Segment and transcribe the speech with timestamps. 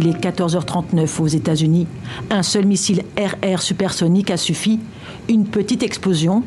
[0.00, 1.88] Il est 14h39 aux États-Unis.
[2.30, 4.78] Un seul missile RR supersonique a suffi.
[5.28, 6.44] Une petite explosion.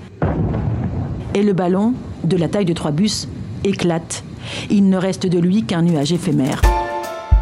[1.33, 1.93] Et le ballon,
[2.23, 3.27] de la taille de trois bus,
[3.65, 4.23] éclate.
[4.69, 6.61] Il ne reste de lui qu'un nuage éphémère.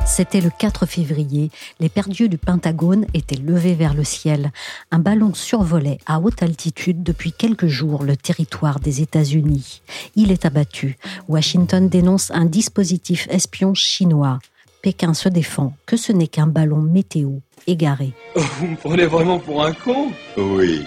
[0.07, 1.51] C'était le 4 février.
[1.79, 4.51] Les perdus du Pentagone étaient levés vers le ciel.
[4.89, 9.83] Un ballon survolait à haute altitude depuis quelques jours le territoire des États-Unis.
[10.15, 10.97] Il est abattu.
[11.27, 14.39] Washington dénonce un dispositif espion chinois.
[14.81, 18.13] Pékin se défend que ce n'est qu'un ballon météo égaré.
[18.35, 20.11] Vous me prenez vraiment pour un con?
[20.37, 20.85] Oui.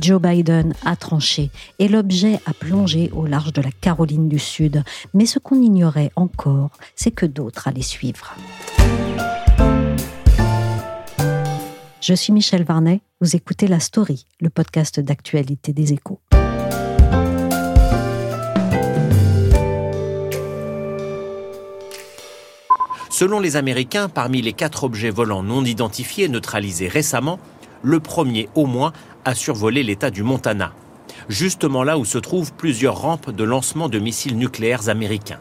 [0.00, 4.82] Joe Biden a tranché et l'objet a plongé au large de la Caroline du Sud.
[5.12, 8.34] Mais ce qu'on ignorait encore, c'est que d'autres allaient suivre.
[12.00, 16.20] Je suis Michel Varnet, vous écoutez La Story, le podcast d'actualité des échos.
[23.12, 27.38] Selon les Américains, parmi les quatre objets volants non identifiés neutralisés récemment,
[27.82, 28.94] le premier au moins
[29.26, 30.72] a survolé l'État du Montana,
[31.28, 35.40] justement là où se trouvent plusieurs rampes de lancement de missiles nucléaires américains.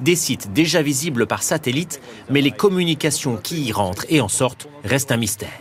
[0.00, 4.66] Des sites déjà visibles par satellite, mais les communications qui y rentrent et en sortent
[4.82, 5.60] restent un mystère.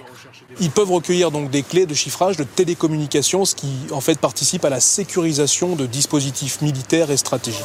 [0.59, 4.65] Ils peuvent recueillir donc des clés de chiffrage de télécommunications, ce qui en fait participe
[4.65, 7.63] à la sécurisation de dispositifs militaires et stratégiques.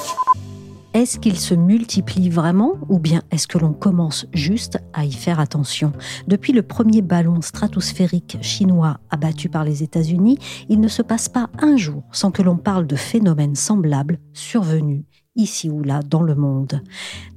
[0.95, 5.39] Est-ce qu'ils se multiplient vraiment ou bien est-ce que l'on commence juste à y faire
[5.39, 5.93] attention?
[6.27, 10.39] Depuis le premier ballon stratosphérique chinois abattu par les États-Unis,
[10.71, 15.05] il ne se passe pas un jour sans que l'on parle de phénomènes semblables survenus
[15.37, 16.83] ici ou là dans le monde.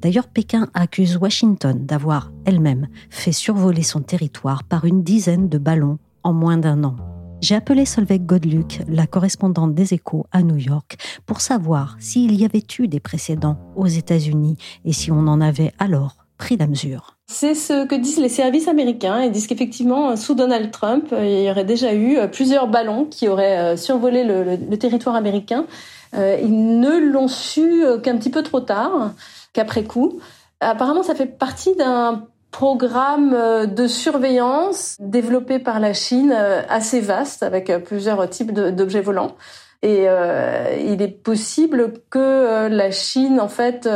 [0.02, 6.00] D'ailleurs, Pékin accuse Washington d'avoir elle-même fait survoler son territoire par une dizaine de ballons
[6.24, 6.96] en moins d'un an.
[7.42, 12.46] J'ai appelé Solveig Godluc, la correspondante des échos à New York, pour savoir s'il y
[12.46, 17.18] avait eu des précédents aux États-Unis et si on en avait alors pris la mesure.
[17.26, 19.24] C'est ce que disent les services américains.
[19.24, 23.76] Ils disent qu'effectivement, sous Donald Trump, il y aurait déjà eu plusieurs ballons qui auraient
[23.76, 25.66] survolé le, le territoire américain.
[26.14, 29.14] Ils ne l'ont su qu'un petit peu trop tard,
[29.54, 30.20] qu'après coup.
[30.60, 37.00] Apparemment, ça fait partie d'un programme euh, de surveillance développé par la Chine euh, assez
[37.00, 39.36] vaste avec euh, plusieurs types d'objets volants.
[39.82, 43.90] Et euh, il est possible que la Chine, en fait,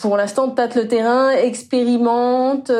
[0.00, 2.72] pour l'instant, tâte le terrain, expérimente,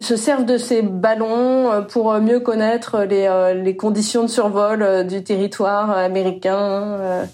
[0.00, 3.28] se serve de ces ballons pour mieux connaître les,
[3.60, 7.26] les conditions de survol du territoire américain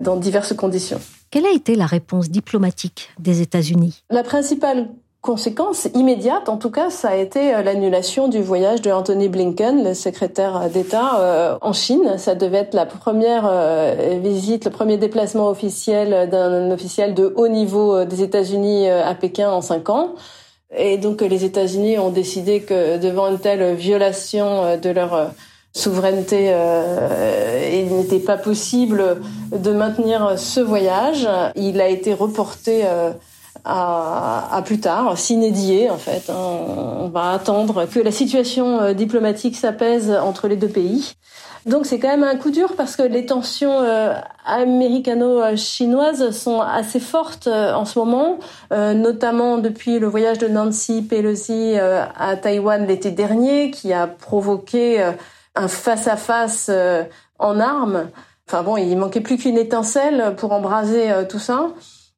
[0.00, 1.00] dans diverses conditions.
[1.30, 4.04] Quelle a été la réponse diplomatique des États-Unis?
[4.10, 4.90] La principale
[5.22, 9.84] conséquence immédiate, en tout cas, ça a été euh, l'annulation du voyage de Anthony Blinken,
[9.84, 12.16] le secrétaire d'État euh, en Chine.
[12.16, 17.48] Ça devait être la première euh, visite, le premier déplacement officiel d'un officiel de haut
[17.48, 20.14] niveau des États-Unis à Pékin en cinq ans.
[20.76, 25.32] Et donc les États-Unis ont décidé que devant une telle violation de leur
[25.72, 26.54] souveraineté,
[27.72, 29.20] il n'était pas possible
[29.50, 31.28] de maintenir ce voyage.
[31.56, 32.84] Il a été reporté
[33.64, 36.30] à, à, plus tard, s'inédier en fait.
[36.30, 36.34] Hein.
[36.36, 41.14] On va attendre que la situation euh, diplomatique s'apaise entre les deux pays.
[41.66, 44.14] Donc c'est quand même un coup dur parce que les tensions euh,
[44.46, 48.38] américano-chinoises sont assez fortes euh, en ce moment,
[48.70, 55.02] notamment depuis le voyage de Nancy Pelosi à Taïwan l'été dernier, qui a provoqué
[55.54, 56.70] un face-à-face
[57.38, 58.08] en armes.
[58.48, 61.68] Enfin bon, il manquait plus qu'une étincelle pour embraser tout ça.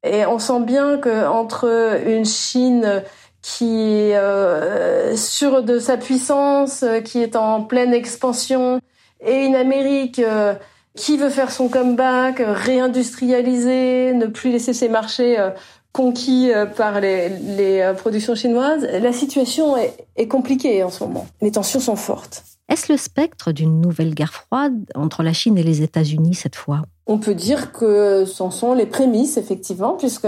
[0.03, 3.03] Et on sent bien que entre une Chine
[3.41, 8.79] qui est euh, sûre de sa puissance, qui est en pleine expansion,
[9.25, 10.53] et une Amérique euh,
[10.95, 15.49] qui veut faire son comeback, réindustrialiser, ne plus laisser ses marchés euh,
[15.91, 21.27] conquis euh, par les, les, productions chinoises, la situation est, est compliquée en ce moment.
[21.41, 22.43] Les tensions sont fortes.
[22.69, 26.83] Est-ce le spectre d'une nouvelle guerre froide entre la Chine et les États-Unis cette fois?
[27.05, 30.27] On peut dire que ce sont les prémices, effectivement, puisque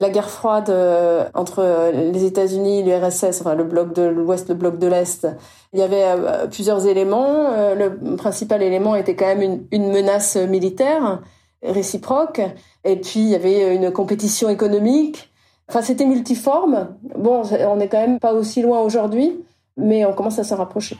[0.00, 4.78] la guerre froide euh, entre les États-Unis, l'URSS, enfin le bloc de l'Ouest, le bloc
[4.78, 5.26] de l'Est,
[5.72, 7.52] il y avait euh, plusieurs éléments.
[7.52, 11.20] Euh, le principal élément était quand même une, menace militaire.
[11.62, 12.40] réciproque.
[12.84, 15.32] Et puis, il y avait une compétition économique.
[15.68, 16.88] Enfin, c'était multiforme.
[17.16, 19.42] Bon, on n'est quand même pas aussi loin aujourd'hui,
[19.78, 20.98] mais on commence à se rapprocher.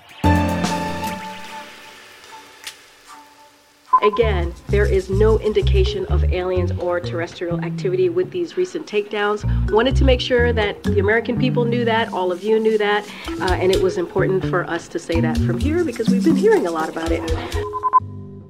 [4.05, 9.45] Again, there is no indication of aliens or terrestrial activity with these recent takedowns.
[9.71, 13.03] Wanted to make sure that the American people knew that, all of you knew that,
[13.41, 16.37] uh, and it was important for us to say that from here because we've been
[16.37, 17.23] hearing a lot about it.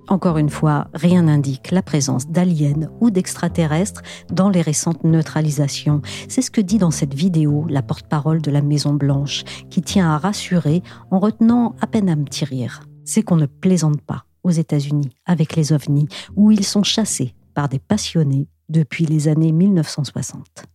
[0.08, 4.02] Encore une fois, rien n'indique la présence d'aliens ou d'extraterrestres
[4.32, 6.02] dans les récentes neutralisations.
[6.28, 10.10] C'est ce que dit dans cette vidéo la porte-parole de la Maison Blanche, qui tient
[10.10, 12.66] à rassurer en retenant à peine à me tirer.
[13.04, 17.68] C'est qu'on ne plaisante pas aux États-Unis avec les ovnis, où ils sont chassés par
[17.68, 20.66] des passionnés depuis les années 1960.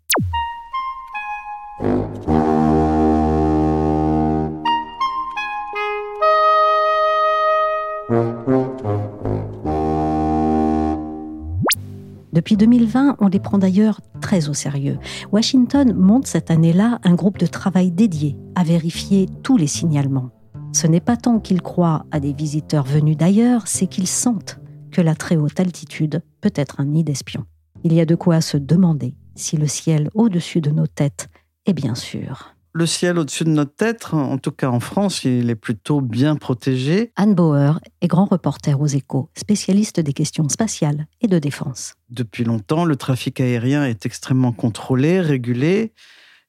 [12.31, 14.98] Depuis 2020, on les prend d'ailleurs très au sérieux.
[15.31, 20.30] Washington monte cette année-là un groupe de travail dédié à vérifier tous les signalements.
[20.71, 24.60] Ce n'est pas tant qu'ils croient à des visiteurs venus d'ailleurs, c'est qu'ils sentent
[24.92, 27.45] que la très haute altitude peut être un nid d'espions.
[27.83, 31.27] Il y a de quoi se demander si le ciel au-dessus de nos têtes
[31.66, 32.56] est bien sûr.
[32.71, 36.36] Le ciel au-dessus de notre tête, en tout cas en France, il est plutôt bien
[36.36, 37.12] protégé.
[37.15, 41.95] Anne Bauer est grand reporter aux échos, spécialiste des questions spatiales et de défense.
[42.12, 45.94] Depuis longtemps, le trafic aérien est extrêmement contrôlé, régulé.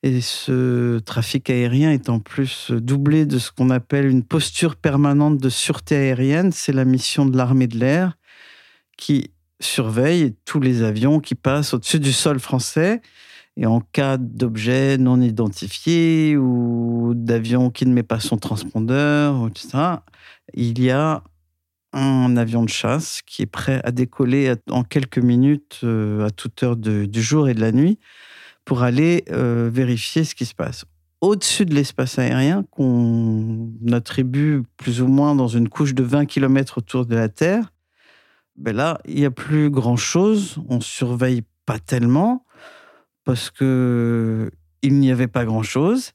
[0.02, 5.37] Et ce trafic aérien est en plus doublé de ce qu'on appelle une posture permanente
[5.37, 6.52] de sûreté aérienne.
[6.52, 8.17] C'est la mission de l'armée de l'air
[8.97, 9.31] qui
[9.61, 13.02] surveille tous les avions qui passent au-dessus du sol français.
[13.58, 19.97] Et en cas d'objet non identifié ou d'avion qui ne met pas son transpondeur, etc.,
[20.55, 21.23] il y a
[21.93, 26.62] un avion de chasse qui est prêt à décoller en quelques minutes euh, à toute
[26.62, 27.99] heure du jour et de la nuit
[28.64, 30.84] pour aller euh, vérifier ce qui se passe.
[31.20, 36.78] Au-dessus de l'espace aérien, qu'on attribue plus ou moins dans une couche de 20 km
[36.78, 37.72] autour de la Terre,
[38.56, 40.58] ben là, il n'y a plus grand-chose.
[40.68, 42.44] On surveille pas tellement
[43.24, 44.50] parce que
[44.82, 46.12] il n'y avait pas grand-chose.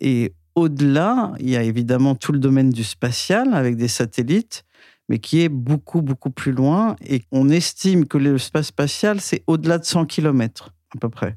[0.00, 4.64] Et au-delà, il y a évidemment tout le domaine du spatial avec des satellites,
[5.08, 6.96] mais qui est beaucoup, beaucoup plus loin.
[7.06, 11.36] Et on estime que l'espace spatial, c'est au-delà de 100 km à peu près.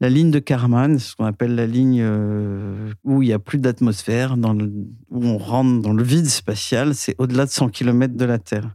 [0.00, 3.58] La ligne de Karman, ce qu'on appelle la ligne euh, où il n'y a plus
[3.58, 8.38] d'atmosphère, où on rentre dans le vide spatial, c'est au-delà de 100 km de la
[8.38, 8.74] Terre.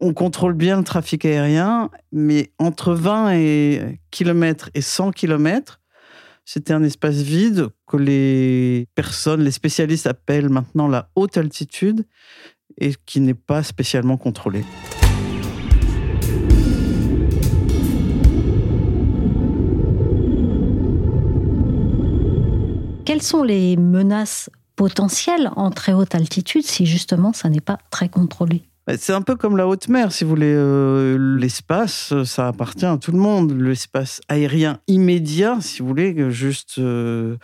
[0.00, 5.80] On contrôle bien le trafic aérien, mais entre 20 et km et 100 km,
[6.44, 12.06] c'était un espace vide que les personnes, les spécialistes appellent maintenant la haute altitude
[12.78, 14.64] et qui n'est pas spécialement contrôlé.
[23.06, 28.08] Quelles sont les menaces potentielles en très haute altitude si justement ça n'est pas très
[28.08, 30.52] contrôlé bah, c'est un peu comme la haute mer, si vous voulez.
[30.54, 33.52] Euh, l'espace, ça appartient à tout le monde.
[33.52, 37.36] L'espace aérien immédiat, si vous voulez, juste euh,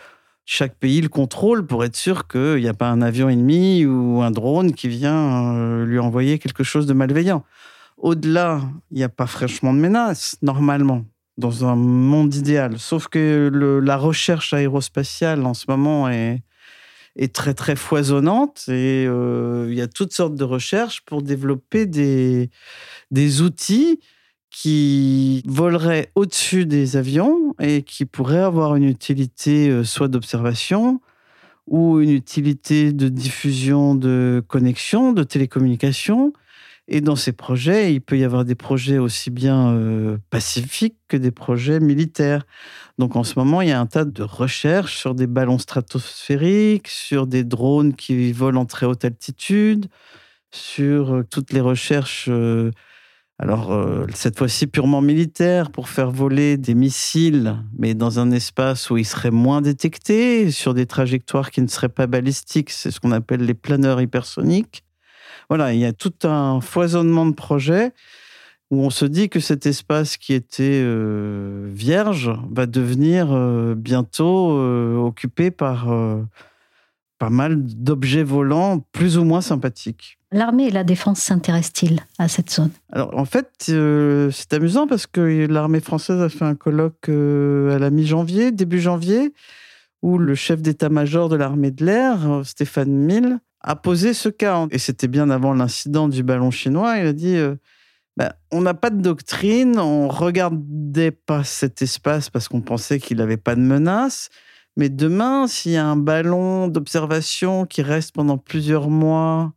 [0.45, 4.21] chaque pays le contrôle pour être sûr qu'il n'y a pas un avion ennemi ou
[4.21, 7.43] un drone qui vient euh, lui envoyer quelque chose de malveillant.
[7.97, 8.61] Au-delà,
[8.91, 11.03] il n'y a pas fraîchement de menace, normalement
[11.37, 12.79] dans un monde idéal.
[12.79, 13.51] Sauf que
[13.83, 16.43] la recherche aérospatiale en ce moment est,
[17.31, 22.49] très très foisonnante et euh, il y a toutes sortes de recherches pour développer des,
[23.11, 23.99] des outils
[24.49, 31.01] qui voleraient au-dessus des avions et qui pourraient avoir une utilité euh, soit d'observation
[31.67, 36.33] ou une utilité de diffusion de connexion, de télécommunication
[36.87, 41.15] et dans ces projets, il peut y avoir des projets aussi bien euh, pacifiques que
[41.15, 42.45] des projets militaires.
[42.97, 46.89] Donc en ce moment, il y a un tas de recherches sur des ballons stratosphériques,
[46.89, 49.87] sur des drones qui volent en très haute altitude,
[50.51, 52.71] sur euh, toutes les recherches, euh,
[53.39, 53.75] alors
[54.13, 59.05] cette fois-ci purement militaires, pour faire voler des missiles, mais dans un espace où ils
[59.05, 63.41] seraient moins détectés, sur des trajectoires qui ne seraient pas balistiques, c'est ce qu'on appelle
[63.41, 64.83] les planeurs hypersoniques.
[65.55, 67.91] Voilà, il y a tout un foisonnement de projets
[68.71, 74.57] où on se dit que cet espace qui était euh, vierge va devenir euh, bientôt
[74.57, 75.95] euh, occupé par
[77.19, 80.17] pas mal d'objets volants plus ou moins sympathiques.
[80.31, 82.71] L'armée et la défense s'intéressent-ils à cette zone?
[82.91, 83.51] Alors en fait,
[84.31, 89.35] c'est amusant parce que l'armée française a fait un colloque à la mi-janvier, début janvier,
[90.01, 94.67] où le chef d'état-major de l'armée de l'air, Stéphane Mille, a posé ce cas.
[94.71, 96.97] Et c'était bien avant l'incident du ballon chinois.
[96.99, 97.55] Il a dit euh,
[98.17, 103.17] Ben, on n'a pas de doctrine, on regardait pas cet espace parce qu'on pensait qu'il
[103.17, 104.29] n'avait pas de menace.
[104.75, 109.53] Mais demain, s'il y a un ballon d'observation qui reste pendant plusieurs mois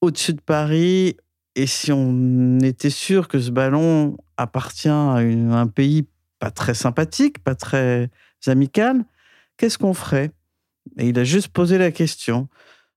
[0.00, 1.16] au-dessus de Paris,
[1.54, 6.06] et si on était sûr que ce ballon appartient à un pays
[6.38, 8.10] pas très sympathique, pas très
[8.46, 9.04] amical,
[9.56, 10.32] qu'est-ce qu'on ferait?
[10.98, 12.48] Et il a juste posé la question.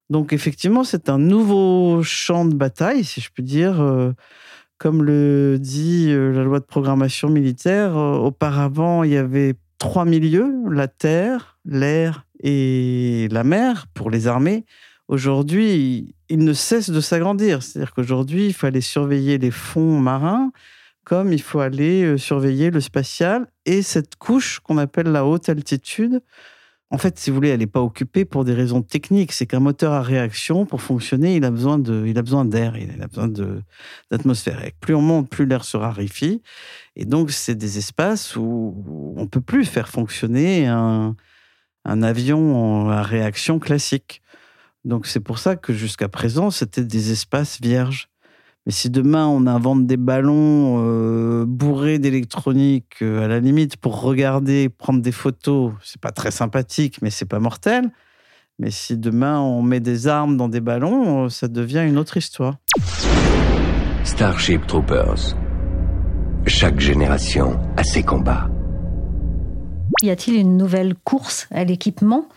[0.09, 3.81] Donc effectivement, c'est un nouveau champ de bataille, si je puis dire.
[3.81, 4.13] Euh,
[4.77, 10.05] comme le dit euh, la loi de programmation militaire, euh, auparavant, il y avait trois
[10.05, 14.65] milieux, la terre, l'air et la mer pour les armées.
[15.07, 17.63] Aujourd'hui, il ne cesse de s'agrandir.
[17.63, 20.51] C'est-à-dire qu'aujourd'hui, il faut aller surveiller les fonds marins,
[21.03, 26.21] comme il faut aller surveiller le spatial et cette couche qu'on appelle la haute altitude,
[26.91, 29.31] en fait, si vous voulez, elle n'est pas occupée pour des raisons techniques.
[29.31, 32.77] C'est qu'un moteur à réaction, pour fonctionner, il a besoin de, il a besoin d'air,
[32.77, 33.27] il a besoin
[34.11, 34.61] d'atmosphère.
[34.79, 36.41] Plus on monte, plus l'air se raréfie.
[36.95, 41.15] Et donc, c'est des espaces où on peut plus faire fonctionner un,
[41.85, 44.21] un avion à réaction classique.
[44.83, 48.09] Donc, c'est pour ça que jusqu'à présent, c'était des espaces vierges.
[48.65, 54.01] Mais si demain on invente des ballons euh, bourrés d'électronique, euh, à la limite pour
[54.01, 57.91] regarder, prendre des photos, c'est pas très sympathique, mais c'est pas mortel.
[58.57, 62.17] Mais si demain on met des armes dans des ballons, euh, ça devient une autre
[62.17, 62.55] histoire.
[64.03, 65.35] Starship Troopers.
[66.47, 68.49] Chaque génération a ses combats.
[70.01, 72.29] Y a-t-il une nouvelle course à l'équipement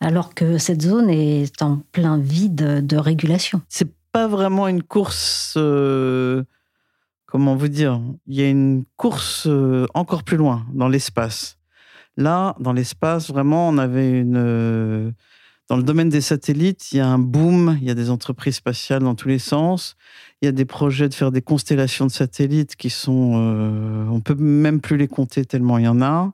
[0.00, 3.60] alors que cette zone est en plein vide de régulation?
[3.68, 5.54] C'est pas vraiment une course.
[5.56, 6.44] Euh,
[7.26, 11.58] comment vous dire Il y a une course euh, encore plus loin, dans l'espace.
[12.16, 14.36] Là, dans l'espace, vraiment, on avait une.
[14.36, 15.10] Euh,
[15.68, 18.56] dans le domaine des satellites, il y a un boom, il y a des entreprises
[18.56, 19.96] spatiales dans tous les sens.
[20.42, 23.32] Il y a des projets de faire des constellations de satellites qui sont.
[24.12, 26.32] on peut même plus les compter tellement il y en a.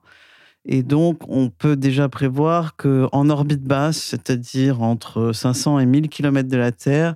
[0.65, 6.47] Et donc, on peut déjà prévoir qu'en orbite basse, c'est-à-dire entre 500 et 1000 km
[6.47, 7.15] de la Terre,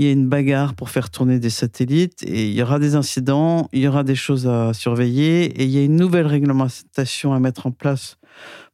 [0.00, 2.94] il y a une bagarre pour faire tourner des satellites et il y aura des
[2.94, 7.34] incidents, il y aura des choses à surveiller et il y a une nouvelle réglementation
[7.34, 8.16] à mettre en place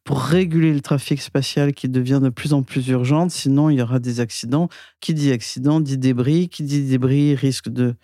[0.04, 3.32] pour réguler le trafic spatial qui devient de plus en plus urgente.
[3.32, 4.68] Sinon, il y aura des accidents.
[5.00, 6.48] Qui dit accident dit débris.
[6.48, 7.96] Qui dit débris risque de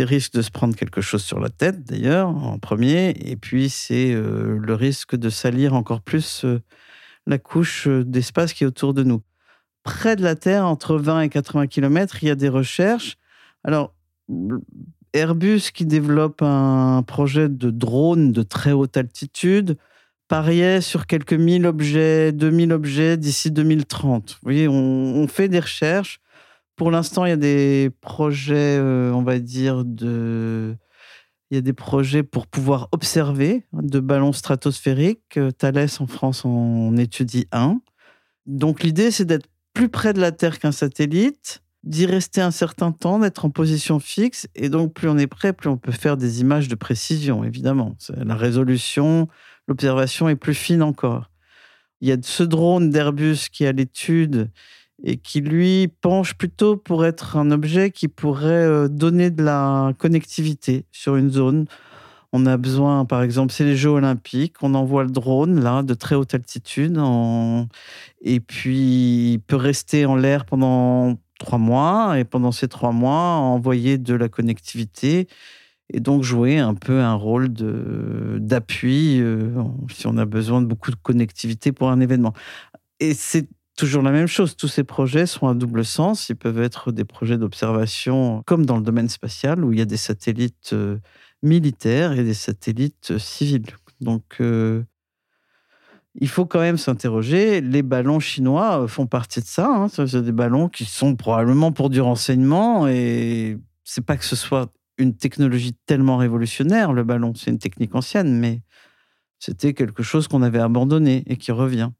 [0.00, 3.10] risque de se prendre quelque chose sur la tête d'ailleurs en premier.
[3.10, 6.60] Et puis c'est euh, le risque de salir encore plus euh,
[7.28, 9.22] la couche euh, d'espace qui est autour de nous
[9.86, 13.16] près de la Terre, entre 20 et 80 km, il y a des recherches.
[13.62, 13.94] Alors,
[15.12, 19.78] Airbus qui développe un projet de drone de très haute altitude
[20.26, 24.30] pariait sur quelques mille objets, 2000 objets d'ici 2030.
[24.32, 26.18] Vous voyez, on, fait des recherches.
[26.74, 30.74] Pour l'instant, il y a des projets, euh, on va dire, de...
[31.52, 35.38] Il y a des projets pour pouvoir observer de ballons stratosphériques.
[35.58, 37.80] Thales en France en étudie un.
[38.46, 42.92] Donc l'idée, c'est d'être plus près de la Terre qu'un satellite, d'y rester un certain
[42.92, 44.48] temps, d'être en position fixe.
[44.54, 47.94] Et donc, plus on est prêt, plus on peut faire des images de précision, évidemment.
[48.08, 49.28] La résolution,
[49.68, 51.30] l'observation est plus fine encore.
[52.00, 54.50] Il y a ce drone d'Airbus qui est à l'étude
[55.04, 59.92] et qui, lui, penche plutôt pour être un objet qui pourrait euh, donner de la
[59.98, 61.66] connectivité sur une zone
[62.32, 65.94] on a besoin, par exemple, c'est les Jeux Olympiques, on envoie le drone là de
[65.94, 66.98] très haute altitude,
[68.20, 73.36] et puis il peut rester en l'air pendant trois mois, et pendant ces trois mois,
[73.36, 75.28] envoyer de la connectivité
[75.92, 79.50] et donc jouer un peu un rôle d'appui euh,
[79.90, 82.32] si on a besoin de beaucoup de connectivité pour un événement.
[82.98, 84.56] Et c'est toujours la même chose.
[84.56, 86.28] Tous ces projets sont à double sens.
[86.28, 89.86] Ils peuvent être des projets d'observation, comme dans le domaine spatial, où il y a
[89.86, 90.98] des satellites euh,
[91.42, 93.66] militaires et des satellites civils.
[94.00, 94.82] Donc, euh,
[96.18, 97.60] il faut quand même s'interroger.
[97.60, 99.68] Les ballons chinois euh, font partie de ça.
[99.68, 99.88] Hein.
[99.88, 102.88] C'est des ballons qui sont probablement pour du renseignement.
[102.88, 107.32] Et c'est pas que ce soit une technologie tellement révolutionnaire, le ballon.
[107.34, 108.62] C'est une technique ancienne, mais
[109.38, 111.90] c'était quelque chose qu'on avait abandonné et qui revient.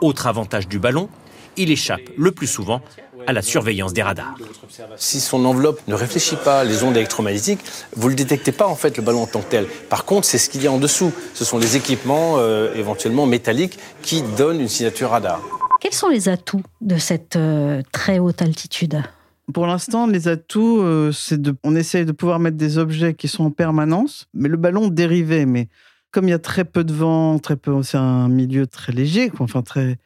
[0.00, 1.08] Autre avantage du ballon,
[1.56, 2.80] il échappe le plus souvent
[3.26, 4.34] à la surveillance des radars.
[4.96, 7.60] Si son enveloppe ne réfléchit pas les ondes électromagnétiques,
[7.96, 9.66] vous ne le détectez pas en fait le ballon en tant que tel.
[9.88, 11.12] Par contre, c'est ce qu'il y a en dessous.
[11.34, 15.40] Ce sont les équipements euh, éventuellement métalliques qui donnent une signature radar.
[15.80, 19.02] Quels sont les atouts de cette euh, très haute altitude?
[19.52, 23.28] Pour l'instant, les atouts, euh, c'est de, on essaye de pouvoir mettre des objets qui
[23.28, 25.46] sont en permanence, mais le ballon dérivait.
[25.46, 25.68] Mais
[26.10, 29.32] comme il y a très peu de vent, très peu, c'est un milieu très léger,
[29.38, 29.98] enfin très,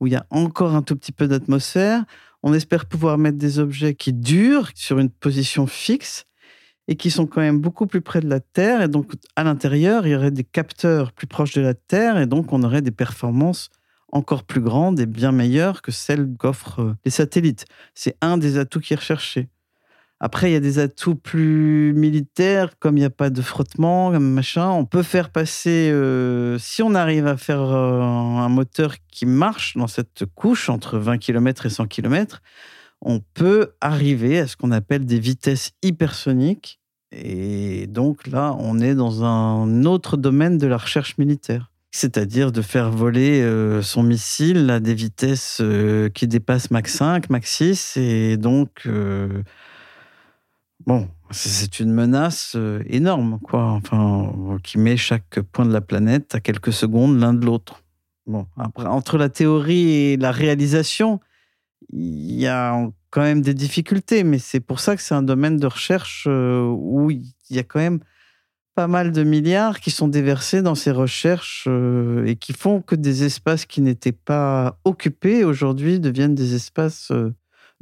[0.00, 2.04] où il y a encore un tout petit peu d'atmosphère.
[2.42, 6.24] On espère pouvoir mettre des objets qui durent sur une position fixe
[6.86, 8.82] et qui sont quand même beaucoup plus près de la Terre.
[8.82, 12.26] Et donc, à l'intérieur, il y aurait des capteurs plus proches de la Terre, et
[12.26, 13.70] donc on aurait des performances
[14.10, 17.66] encore plus grandes et bien meilleures que celles qu'offrent euh, les satellites.
[17.94, 19.48] C'est un des atouts qui est recherché.
[20.20, 24.10] Après, il y a des atouts plus militaires, comme il n'y a pas de frottement,
[24.18, 24.68] machin.
[24.68, 29.76] On peut faire passer, euh, si on arrive à faire euh, un moteur qui marche
[29.76, 32.42] dans cette couche entre 20 km et 100 km,
[33.00, 36.80] on peut arriver à ce qu'on appelle des vitesses hypersoniques.
[37.12, 41.70] Et donc là, on est dans un autre domaine de la recherche militaire.
[41.92, 45.62] C'est-à-dire de faire voler euh, son missile à des vitesses
[46.12, 48.88] qui dépassent Mach 5, Mach 6, et donc
[50.88, 53.72] Bon, c'est une menace euh, énorme, quoi.
[53.72, 57.82] Enfin, qui met chaque point de la planète à quelques secondes l'un de l'autre.
[58.26, 61.20] Bon, entre la théorie et la réalisation,
[61.90, 65.58] il y a quand même des difficultés, mais c'est pour ça que c'est un domaine
[65.58, 68.00] de recherche euh, où il y a quand même
[68.74, 72.94] pas mal de milliards qui sont déversés dans ces recherches euh, et qui font que
[72.94, 77.12] des espaces qui n'étaient pas occupés aujourd'hui deviennent des espaces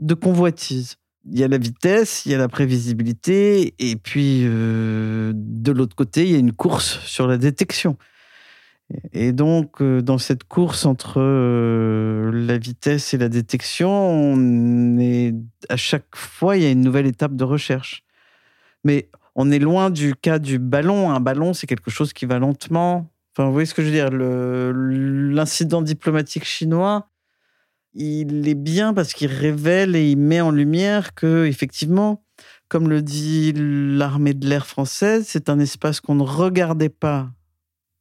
[0.01, 0.97] de convoitise
[1.29, 5.97] il y a la vitesse, il y a la prévisibilité, et puis euh, de l'autre
[5.97, 7.97] côté, il y a une course sur la détection.
[9.13, 14.37] Et donc, euh, dans cette course entre euh, la vitesse et la détection,
[15.69, 18.05] à chaque fois, il y a une nouvelle étape de recherche.
[18.85, 21.11] Mais on est loin du cas du ballon.
[21.11, 23.11] Un ballon, c'est quelque chose qui va lentement.
[23.33, 24.11] Enfin, vous voyez ce que je veux dire?
[24.13, 27.09] L'incident diplomatique chinois,
[27.97, 32.23] il est bien parce qu'il révèle et il met en lumière que, effectivement,
[32.69, 37.31] comme le dit l'armée de l'air française, c'est un espace qu'on ne regardait pas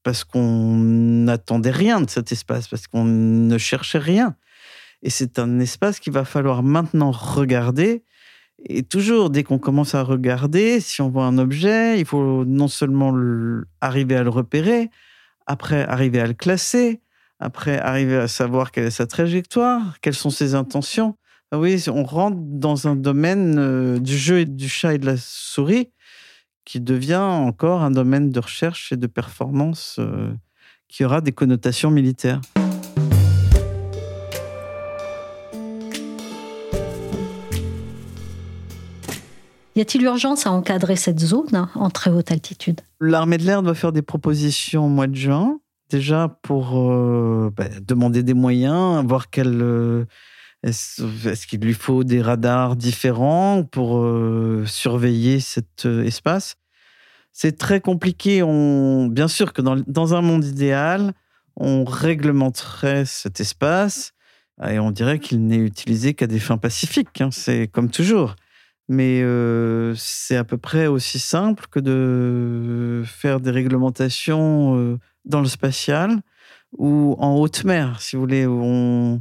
[0.03, 4.35] parce qu'on n'attendait rien de cet espace, parce qu'on ne cherchait rien.
[5.01, 8.03] Et c'est un espace qu'il va falloir maintenant regarder.
[8.67, 12.67] Et toujours, dès qu'on commence à regarder, si on voit un objet, il faut non
[12.67, 13.13] seulement
[13.81, 14.89] arriver à le repérer,
[15.47, 17.01] après arriver à le classer,
[17.45, 21.15] après, arriver à savoir quelle est sa trajectoire, quelles sont ses intentions.
[21.51, 25.05] Ah oui, on rentre dans un domaine euh, du jeu et du chat et de
[25.05, 25.91] la souris
[26.65, 30.33] qui devient encore un domaine de recherche et de performance euh,
[30.87, 32.41] qui aura des connotations militaires.
[39.75, 42.81] Y a-t-il urgence à encadrer cette zone hein, en très haute altitude?
[42.99, 47.65] L'armée de l'air doit faire des propositions au mois de juin déjà pour euh, bah,
[47.81, 50.05] demander des moyens, voir quel euh,
[50.63, 56.55] est-ce qu'il lui faut des radars différents pour euh, surveiller cet espace.
[57.31, 58.41] C'est très compliqué.
[58.41, 61.13] On, bien sûr que dans, un monde idéal,
[61.55, 64.13] on réglementerait cet espace
[64.65, 67.21] et on dirait qu'il n'est utilisé qu'à des fins pacifiques.
[67.21, 67.29] Hein.
[67.31, 68.35] c'est comme toujours.
[68.87, 69.21] Mais
[69.95, 76.21] c'est à peu près aussi simple que de faire des réglementations dans le spatial
[76.77, 79.19] ou en haute mer, si vous voulez, où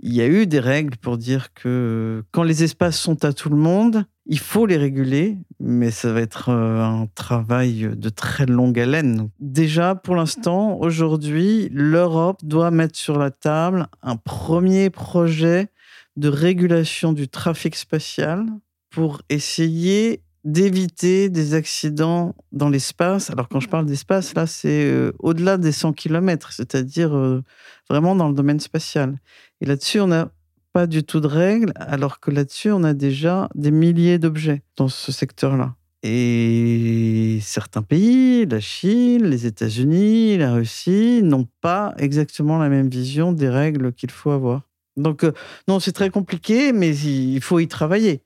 [0.00, 3.48] il y a eu des règles pour dire que quand les espaces sont à tout
[3.48, 8.44] le monde, il faut les réguler, mais ça va être euh, un travail de très
[8.44, 9.30] longue haleine.
[9.38, 15.68] Déjà, pour l'instant, aujourd'hui, l'Europe doit mettre sur la table un premier projet
[16.16, 18.46] de régulation du trafic spatial
[18.90, 23.30] pour essayer d'éviter des accidents dans l'espace.
[23.30, 27.42] Alors quand je parle d'espace, là, c'est euh, au-delà des 100 km, c'est-à-dire euh,
[27.90, 29.18] vraiment dans le domaine spatial.
[29.60, 30.30] Et là-dessus, on n'a
[30.72, 34.86] pas du tout de règles, alors que là-dessus, on a déjà des milliers d'objets dans
[34.86, 35.74] ce secteur-là.
[36.04, 43.32] Et certains pays, la Chine, les États-Unis, la Russie, n'ont pas exactement la même vision
[43.32, 44.62] des règles qu'il faut avoir.
[44.96, 45.32] Donc, euh,
[45.66, 48.22] non, c'est très compliqué, mais il faut y travailler.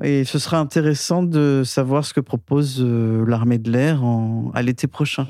[0.00, 4.02] Et ce sera intéressant de savoir ce que propose euh, l'armée de l'air
[4.54, 5.26] à l'été prochain.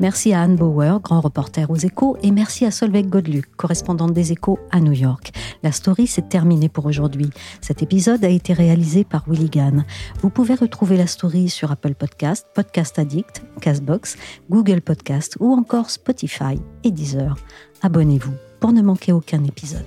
[0.00, 4.30] Merci à Anne Bauer, grand reporter aux échos, et merci à Solveig Godluc, correspondante des
[4.30, 5.32] échos à New York.
[5.64, 7.30] La story s'est terminée pour aujourd'hui.
[7.60, 9.84] Cet épisode a été réalisé par Willy Gann.
[10.20, 14.16] Vous pouvez retrouver la story sur Apple Podcast, Podcast Addict, Castbox,
[14.48, 17.34] Google Podcast ou encore Spotify et Deezer.
[17.82, 19.86] Abonnez-vous pour ne manquer aucun épisode.